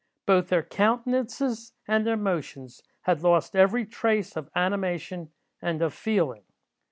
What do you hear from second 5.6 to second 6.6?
and of feeling.